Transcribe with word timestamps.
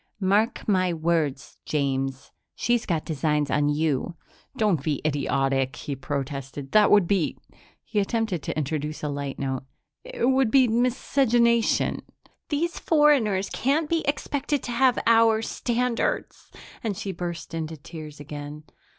Mark 0.19 0.67
my 0.67 0.91
words, 0.91 1.59
James, 1.63 2.31
she's 2.55 2.87
got 2.87 3.05
designs 3.05 3.51
on 3.51 3.69
you." 3.69 4.15
"Don't 4.57 4.81
be 4.81 4.99
idiotic," 5.05 5.75
he 5.75 5.95
protested. 5.95 6.71
"That 6.71 6.89
would 6.89 7.05
be" 7.07 7.37
he 7.85 7.99
attempted 7.99 8.41
to 8.41 8.57
introduce 8.57 9.03
a 9.03 9.09
light 9.09 9.37
note 9.37 9.61
"it 10.03 10.25
would 10.31 10.49
be 10.49 10.67
miscegenation." 10.67 12.01
"These 12.49 12.79
foreigners 12.79 13.51
can't 13.51 13.87
be 13.87 14.03
expected 14.07 14.63
to 14.63 14.71
have 14.71 14.97
our 15.05 15.43
standards." 15.43 16.49
And 16.83 16.97
she 16.97 17.11
burst 17.11 17.53
into 17.53 17.77
tears 17.77 18.19
again. 18.19 18.63